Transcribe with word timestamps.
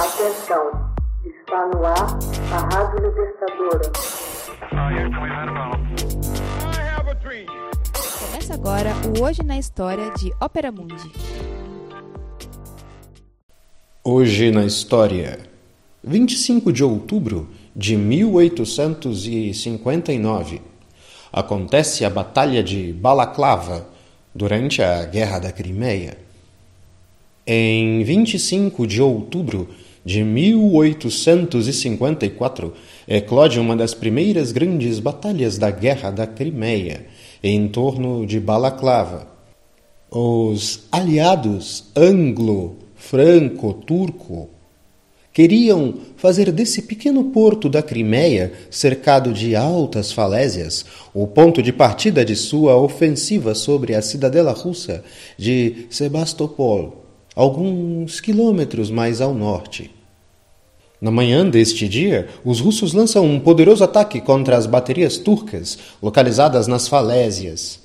Atenção, 0.00 0.88
está 1.26 1.66
no 1.74 1.84
ar 1.84 2.18
a 2.50 2.58
Rádio 2.74 3.06
Libertadora. 3.06 3.92
Começa 8.18 8.54
agora 8.54 8.94
o 9.06 9.22
Hoje 9.22 9.42
na 9.42 9.58
História 9.58 10.10
de 10.12 10.32
Ópera 10.40 10.72
Mundi. 10.72 11.12
Hoje 14.02 14.50
na 14.50 14.64
História, 14.64 15.38
25 16.02 16.72
de 16.72 16.82
outubro 16.82 17.50
de 17.76 17.94
1859, 17.94 20.62
acontece 21.30 22.06
a 22.06 22.10
Batalha 22.10 22.62
de 22.62 22.94
Balaclava 22.94 23.86
durante 24.34 24.82
a 24.82 25.04
Guerra 25.04 25.40
da 25.40 25.52
Crimeia. 25.52 26.16
Em 27.46 28.02
25 28.02 28.86
de 28.86 29.02
outubro 29.02 29.68
de 30.04 30.22
1854, 30.24 32.72
eclode 33.06 33.60
uma 33.60 33.76
das 33.76 33.94
primeiras 33.94 34.50
grandes 34.52 34.98
batalhas 34.98 35.56
da 35.58 35.70
Guerra 35.70 36.10
da 36.10 36.26
Crimeia, 36.26 37.06
em 37.42 37.68
torno 37.68 38.26
de 38.26 38.40
Balaclava. 38.40 39.28
Os 40.10 40.84
aliados 40.90 41.84
anglo-franco-turco 41.94 44.48
queriam 45.32 45.94
fazer 46.16 46.50
desse 46.50 46.82
pequeno 46.82 47.22
porto 47.24 47.68
da 47.68 47.82
Crimeia, 47.82 48.52
cercado 48.70 49.32
de 49.32 49.54
altas 49.54 50.10
falésias, 50.12 50.84
o 51.14 51.26
ponto 51.26 51.62
de 51.62 51.72
partida 51.72 52.24
de 52.24 52.34
sua 52.34 52.76
ofensiva 52.76 53.54
sobre 53.54 53.94
a 53.94 54.02
cidadela 54.02 54.52
russa 54.52 55.04
de 55.38 55.86
Sebastopol 55.88 56.99
alguns 57.40 58.20
quilômetros 58.20 58.90
mais 58.90 59.22
ao 59.22 59.32
norte. 59.32 59.90
Na 61.00 61.10
manhã 61.10 61.48
deste 61.48 61.88
dia, 61.88 62.28
os 62.44 62.60
russos 62.60 62.92
lançam 62.92 63.24
um 63.24 63.40
poderoso 63.40 63.82
ataque 63.82 64.20
contra 64.20 64.58
as 64.58 64.66
baterias 64.66 65.16
turcas 65.16 65.78
localizadas 66.02 66.66
nas 66.66 66.86
falésias. 66.86 67.80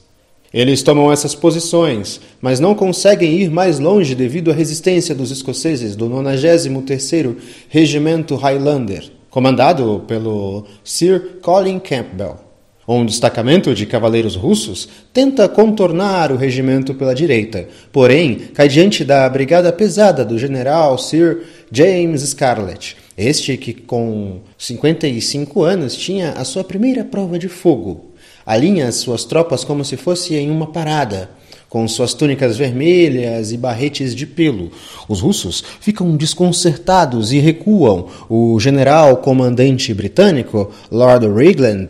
Eles 0.53 0.83
tomam 0.83 1.09
essas 1.09 1.33
posições, 1.33 2.19
mas 2.41 2.59
não 2.59 2.75
conseguem 2.75 3.39
ir 3.39 3.49
mais 3.49 3.79
longe 3.79 4.13
devido 4.13 4.51
à 4.51 4.53
resistência 4.53 5.15
dos 5.15 5.31
escoceses 5.31 5.95
do 5.95 6.09
93º 6.09 7.37
Regimento 7.69 8.35
Highlander, 8.35 9.09
comandado 9.29 10.03
pelo 10.05 10.65
Sir 10.83 11.39
Colin 11.41 11.79
Campbell. 11.79 12.44
Um 12.87 13.03
destacamento 13.03 13.73
de 13.73 13.87
cavaleiros 13.87 14.35
russos 14.35 14.87
tenta 15.11 15.49
contornar 15.49 16.31
o 16.31 16.35
regimento 16.35 16.93
pela 16.93 17.15
direita, 17.15 17.67
porém 17.91 18.35
cai 18.53 18.67
diante 18.67 19.03
da 19.03 19.27
brigada 19.27 19.73
pesada 19.73 20.23
do 20.23 20.37
general 20.37 20.95
Sir 20.99 21.45
James 21.71 22.21
Scarlett, 22.21 22.95
este 23.17 23.57
que 23.57 23.73
com 23.73 24.41
55 24.55 25.63
anos 25.63 25.95
tinha 25.95 26.33
a 26.33 26.45
sua 26.45 26.63
primeira 26.63 27.03
prova 27.03 27.39
de 27.39 27.49
fogo. 27.49 28.11
Alinha 28.45 28.91
suas 28.91 29.25
tropas 29.25 29.63
como 29.63 29.83
se 29.83 29.97
fosse 29.97 30.35
em 30.35 30.51
uma 30.51 30.67
parada, 30.67 31.31
com 31.67 31.87
suas 31.87 32.13
túnicas 32.13 32.55
vermelhas 32.55 33.51
e 33.51 33.57
barretes 33.57 34.13
de 34.13 34.27
pelo. 34.27 34.71
Os 35.09 35.21
russos 35.21 35.63
ficam 35.81 36.15
desconcertados 36.15 37.33
e 37.33 37.39
recuam. 37.39 38.07
O 38.29 38.59
general 38.59 39.17
comandante 39.17 39.91
britânico, 39.91 40.71
Lord 40.91 41.27
Raglan, 41.27 41.89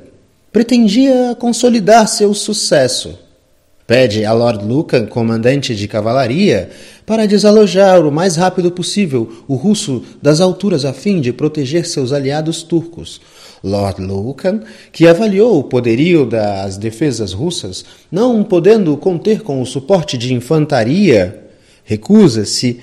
pretendia 0.56 1.36
consolidar 1.38 2.08
seu 2.08 2.34
sucesso. 2.34 3.20
Pede 3.86 4.24
a 4.24 4.32
Lord 4.32 4.64
Lucan, 4.64 5.06
comandante 5.06 5.76
de 5.76 5.86
cavalaria, 5.86 6.70
para 7.06 7.26
desalojar 7.26 8.08
o 8.08 8.10
mais 8.10 8.38
rápido 8.38 8.72
possível 8.72 9.44
o 9.50 9.56
russo 9.56 10.02
das 10.22 10.40
alturas 10.40 10.86
a 10.86 10.94
fim 10.94 11.20
de 11.20 11.34
proteger 11.34 11.86
seus 11.86 12.14
aliados 12.14 12.64
turcos. 12.64 13.20
Lord 13.62 14.02
Lucan, 14.02 14.62
que 14.94 15.06
avaliou 15.06 15.60
o 15.60 15.64
poderio 15.66 16.26
das 16.26 16.78
defesas 16.78 17.34
russas, 17.34 17.84
não 18.10 18.42
podendo 18.42 18.96
conter 18.96 19.42
com 19.42 19.62
o 19.62 19.66
suporte 19.66 20.18
de 20.18 20.34
infantaria, 20.34 21.48
recusa-se 21.84 22.80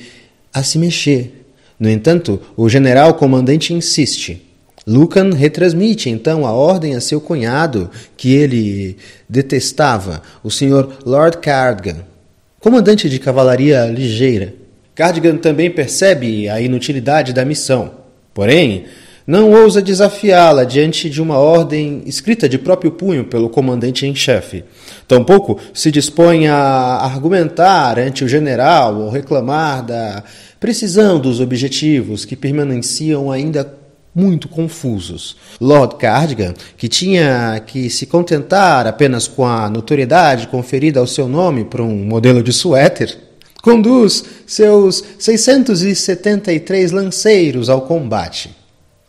a 0.52 0.62
se 0.62 0.78
mexer. 0.78 1.46
No 1.80 1.88
entanto, 1.88 2.38
o 2.54 2.68
general 2.68 3.14
comandante 3.14 3.72
insiste. 3.72 4.51
Lucan 4.86 5.30
retransmite 5.30 6.10
então 6.10 6.44
a 6.44 6.52
ordem 6.52 6.94
a 6.94 7.00
seu 7.00 7.20
cunhado, 7.20 7.90
que 8.16 8.34
ele 8.34 8.96
detestava, 9.28 10.22
o 10.42 10.50
Sr. 10.50 10.88
Lord 11.06 11.38
Cardigan, 11.38 11.98
comandante 12.60 13.08
de 13.08 13.18
cavalaria 13.18 13.86
ligeira. 13.86 14.54
Cardigan 14.94 15.36
também 15.36 15.70
percebe 15.70 16.48
a 16.48 16.60
inutilidade 16.60 17.32
da 17.32 17.44
missão, 17.44 17.92
porém 18.34 18.86
não 19.24 19.52
ousa 19.52 19.80
desafiá-la 19.80 20.64
diante 20.64 21.08
de 21.08 21.22
uma 21.22 21.38
ordem 21.38 22.02
escrita 22.06 22.48
de 22.48 22.58
próprio 22.58 22.90
punho 22.90 23.24
pelo 23.24 23.48
comandante 23.48 24.04
em 24.04 24.14
chefe. 24.14 24.64
Tampouco 25.06 25.60
se 25.72 25.92
dispõe 25.92 26.48
a 26.48 26.56
argumentar 26.56 28.00
ante 28.00 28.24
o 28.24 28.28
general 28.28 28.96
ou 28.96 29.10
reclamar 29.10 29.86
da 29.86 30.24
precisão 30.58 31.20
dos 31.20 31.40
objetivos 31.40 32.24
que 32.24 32.34
permaneciam 32.34 33.30
ainda 33.30 33.64
muito 34.14 34.48
confusos. 34.48 35.36
Lord 35.60 35.96
Cardigan, 35.96 36.54
que 36.76 36.88
tinha 36.88 37.62
que 37.66 37.88
se 37.88 38.06
contentar 38.06 38.86
apenas 38.86 39.26
com 39.26 39.44
a 39.46 39.68
notoriedade 39.70 40.48
conferida 40.48 41.00
ao 41.00 41.06
seu 41.06 41.28
nome 41.28 41.64
por 41.64 41.80
um 41.80 42.04
modelo 42.04 42.42
de 42.42 42.52
suéter, 42.52 43.16
conduz 43.62 44.24
seus 44.46 45.02
673 45.18 46.92
lanceiros 46.92 47.68
ao 47.68 47.82
combate. 47.82 48.54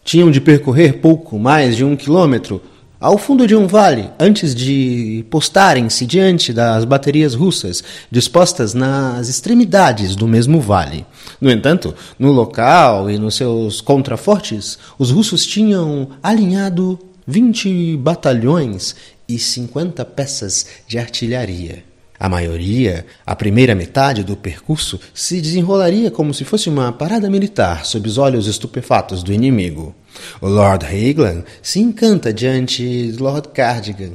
Tinham 0.04 0.30
de 0.30 0.42
percorrer 0.42 1.00
pouco 1.00 1.40
mais 1.40 1.76
de 1.76 1.84
um 1.84 1.96
quilômetro 1.96 2.62
ao 3.04 3.18
fundo 3.18 3.46
de 3.46 3.54
um 3.54 3.68
vale, 3.68 4.10
antes 4.18 4.56
de 4.56 5.26
postarem-se 5.30 6.06
diante 6.06 6.54
das 6.54 6.86
baterias 6.86 7.34
russas, 7.34 7.84
dispostas 8.10 8.74
nas 8.74 9.28
extremidades 9.28 10.16
do 10.16 10.26
mesmo 10.26 10.62
vale. 10.62 11.06
No 11.42 11.52
entanto, 11.52 11.94
no 12.18 12.32
local 12.32 13.12
e 13.12 13.18
nos 13.18 13.36
seus 13.36 13.82
contrafortes, 13.82 14.80
os 14.98 15.12
russos 15.12 15.46
tinham 15.46 16.12
alinhado 16.24 16.98
20 17.28 17.98
batalhões 17.98 18.96
e 19.28 19.38
50 19.38 20.06
peças 20.06 20.66
de 20.88 20.98
artilharia. 20.98 21.84
A 22.24 22.30
maioria, 22.30 23.06
a 23.26 23.36
primeira 23.36 23.76
metade 23.76 24.24
do 24.24 24.38
percurso, 24.38 24.98
se 25.14 25.42
desenrolaria 25.42 26.10
como 26.10 26.34
se 26.34 26.46
fosse 26.46 26.70
uma 26.70 26.90
parada 26.90 27.30
militar 27.30 27.86
sob 27.86 28.08
os 28.08 28.18
olhos 28.18 28.48
estupefatos 28.48 29.22
do 29.22 29.34
inimigo. 29.34 29.94
O 30.40 30.48
Lord 30.48 30.86
Haglan 30.86 31.44
se 31.62 31.82
encanta 31.82 32.32
diante 32.32 32.82
de 33.12 33.22
Lord 33.22 33.50
Cardigan. 33.50 34.14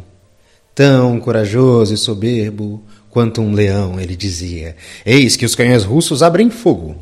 Tão 0.75 1.21
corajoso 1.21 1.93
e 1.93 1.99
soberbo 1.99 2.83
quanto 3.11 3.43
um 3.43 3.53
leão, 3.53 4.01
ele 4.01 4.17
dizia. 4.17 4.75
Eis 5.05 5.37
que 5.37 5.45
os 5.45 5.55
canhões 5.55 5.85
russos 5.85 6.23
abrem 6.23 6.49
fogo. 6.49 6.97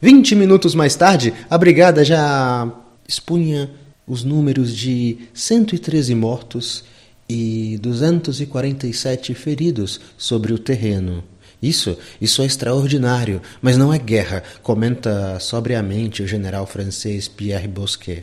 Vinte 0.00 0.34
minutos 0.34 0.74
mais 0.74 0.96
tarde, 0.96 1.34
a 1.50 1.58
brigada 1.58 2.02
já 2.02 2.72
expunha 3.06 3.70
os 4.06 4.24
números 4.24 4.74
de 4.74 5.18
113 5.34 6.14
mortos 6.14 6.84
e 7.28 7.76
247 7.82 9.34
feridos 9.34 10.00
sobre 10.16 10.52
o 10.52 10.58
terreno. 10.58 11.24
Isso, 11.60 11.98
isso 12.20 12.40
é 12.40 12.46
extraordinário, 12.46 13.42
mas 13.60 13.76
não 13.76 13.92
é 13.92 13.98
guerra, 13.98 14.44
comenta 14.62 15.40
sobriamente 15.40 16.22
o 16.22 16.26
general 16.26 16.64
francês 16.66 17.26
Pierre 17.26 17.66
Bosquet. 17.66 18.22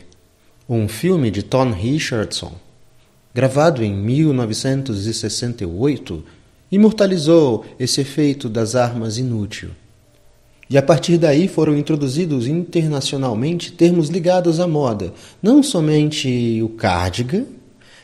Um 0.68 0.88
filme 0.88 1.30
de 1.30 1.42
Tom 1.42 1.70
Richardson, 1.70 2.54
gravado 3.34 3.84
em 3.84 3.94
1968, 3.94 6.24
imortalizou 6.72 7.66
esse 7.78 8.00
efeito 8.00 8.48
das 8.48 8.74
armas 8.74 9.18
inútil. 9.18 9.68
E 10.68 10.76
a 10.76 10.82
partir 10.82 11.16
daí 11.16 11.46
foram 11.46 11.76
introduzidos 11.76 12.48
internacionalmente 12.48 13.70
termos 13.70 14.08
ligados 14.08 14.58
à 14.58 14.66
moda, 14.66 15.14
não 15.40 15.62
somente 15.62 16.60
o 16.62 16.70
cardigan, 16.70 17.44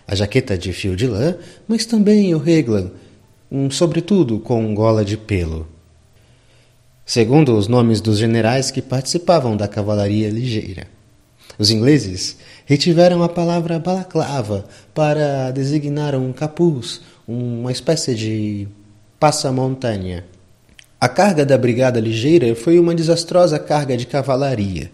a 0.06 0.14
jaqueta 0.14 0.56
de 0.56 0.72
fio 0.72 0.96
de 0.96 1.06
lã, 1.06 1.36
mas 1.66 1.86
também 1.86 2.34
o 2.34 2.38
reglan, 2.38 2.90
um 3.50 3.70
sobretudo 3.70 4.38
com 4.38 4.74
gola 4.74 5.04
de 5.04 5.16
pelo. 5.16 5.66
Segundo 7.04 7.56
os 7.56 7.68
nomes 7.68 8.00
dos 8.00 8.18
generais 8.18 8.70
que 8.70 8.80
participavam 8.80 9.56
da 9.56 9.68
cavalaria 9.68 10.30
ligeira. 10.30 10.86
Os 11.58 11.70
ingleses 11.70 12.36
retiveram 12.64 13.22
a 13.22 13.28
palavra 13.28 13.78
balaclava 13.78 14.64
para 14.94 15.50
designar 15.50 16.14
um 16.14 16.32
capuz, 16.32 17.02
uma 17.26 17.70
espécie 17.70 18.14
de 18.14 18.68
passa-montanha. 19.20 20.24
A 21.00 21.08
carga 21.08 21.44
da 21.44 21.58
brigada 21.58 22.00
ligeira 22.00 22.54
foi 22.54 22.78
uma 22.78 22.94
desastrosa 22.94 23.58
carga 23.58 23.96
de 23.96 24.06
cavalaria. 24.06 24.90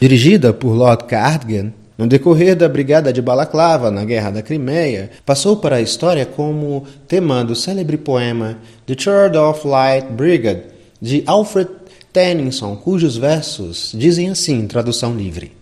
Dirigida 0.00 0.52
por 0.52 0.72
Lord 0.72 1.04
Cardigan, 1.04 1.72
no 1.98 2.06
decorrer 2.06 2.54
da 2.54 2.68
Brigada 2.68 3.12
de 3.12 3.20
Balaclava, 3.20 3.90
na 3.90 4.04
Guerra 4.04 4.30
da 4.30 4.42
Crimeia, 4.42 5.10
passou 5.26 5.56
para 5.56 5.76
a 5.76 5.80
história 5.80 6.24
como 6.24 6.86
tema 7.08 7.44
do 7.44 7.56
célebre 7.56 7.98
poema 7.98 8.56
The 8.86 8.94
Church 8.96 9.36
of 9.36 9.66
Light 9.66 10.06
Brigade, 10.12 10.62
de 11.02 11.24
Alfred 11.26 11.68
Tennyson, 12.12 12.76
cujos 12.76 13.16
versos 13.16 13.90
dizem 13.92 14.30
assim, 14.30 14.64
tradução 14.68 15.16
livre: 15.16 15.52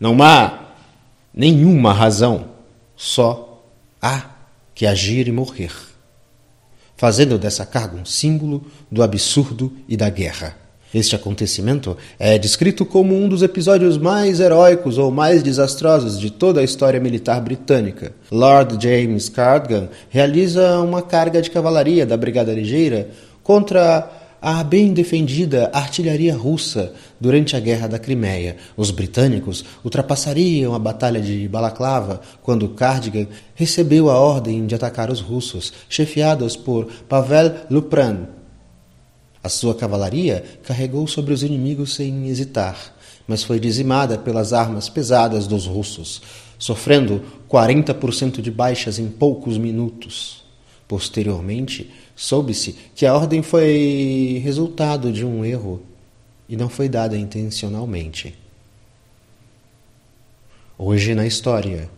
Não 0.00 0.20
há 0.20 0.70
nenhuma 1.32 1.92
razão, 1.92 2.46
só 2.96 3.64
há 4.02 4.30
que 4.74 4.86
agir 4.86 5.28
e 5.28 5.32
morrer, 5.32 5.72
fazendo 6.96 7.38
dessa 7.38 7.64
carga 7.64 7.96
um 7.96 8.04
símbolo 8.04 8.66
do 8.90 9.04
absurdo 9.04 9.72
e 9.88 9.96
da 9.96 10.10
guerra. 10.10 10.67
Este 10.92 11.14
acontecimento 11.14 11.96
é 12.18 12.38
descrito 12.38 12.86
como 12.86 13.14
um 13.14 13.28
dos 13.28 13.42
episódios 13.42 13.98
mais 13.98 14.40
heróicos 14.40 14.96
ou 14.96 15.10
mais 15.10 15.42
desastrosos 15.42 16.18
de 16.18 16.30
toda 16.30 16.60
a 16.60 16.64
história 16.64 16.98
militar 16.98 17.40
britânica. 17.42 18.12
Lord 18.30 18.78
James 18.82 19.28
Cardigan 19.28 19.88
realiza 20.08 20.80
uma 20.80 21.02
carga 21.02 21.42
de 21.42 21.50
cavalaria 21.50 22.06
da 22.06 22.16
Brigada 22.16 22.54
Ligeira 22.54 23.10
contra 23.42 24.10
a 24.40 24.62
bem 24.62 24.94
defendida 24.94 25.68
artilharia 25.74 26.34
russa 26.34 26.92
durante 27.20 27.56
a 27.56 27.60
Guerra 27.60 27.88
da 27.88 27.98
Crimeia. 27.98 28.56
Os 28.76 28.90
britânicos 28.90 29.64
ultrapassariam 29.84 30.74
a 30.74 30.78
Batalha 30.78 31.20
de 31.20 31.46
Balaclava 31.48 32.20
quando 32.42 32.68
Cardigan 32.70 33.26
recebeu 33.54 34.08
a 34.08 34.18
ordem 34.18 34.64
de 34.64 34.74
atacar 34.74 35.10
os 35.10 35.20
russos, 35.20 35.72
chefiados 35.88 36.56
por 36.56 36.86
Pavel 37.08 37.52
Lupran, 37.68 38.37
a 39.42 39.48
sua 39.48 39.74
cavalaria 39.74 40.44
carregou 40.62 41.06
sobre 41.06 41.32
os 41.32 41.42
inimigos 41.42 41.94
sem 41.94 42.26
hesitar, 42.28 42.94
mas 43.26 43.42
foi 43.42 43.60
dizimada 43.60 44.18
pelas 44.18 44.52
armas 44.52 44.88
pesadas 44.88 45.46
dos 45.46 45.66
russos, 45.66 46.22
sofrendo 46.58 47.22
40% 47.48 48.40
de 48.40 48.50
baixas 48.50 48.98
em 48.98 49.08
poucos 49.08 49.56
minutos. 49.56 50.44
Posteriormente, 50.88 51.90
soube-se 52.16 52.74
que 52.94 53.06
a 53.06 53.14
ordem 53.14 53.42
foi 53.42 54.40
resultado 54.42 55.12
de 55.12 55.24
um 55.24 55.44
erro 55.44 55.82
e 56.48 56.56
não 56.56 56.68
foi 56.68 56.88
dada 56.88 57.16
intencionalmente. 57.16 58.34
Hoje 60.76 61.14
na 61.14 61.26
história. 61.26 61.90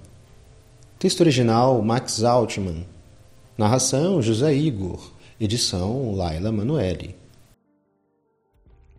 Texto 0.98 1.20
original 1.20 1.80
Max 1.82 2.24
Altman. 2.24 2.86
Narração 3.56 4.20
José 4.20 4.54
Igor. 4.54 5.12
Edição 5.38 6.14
Laila 6.14 6.50
Manuelle. 6.50 7.19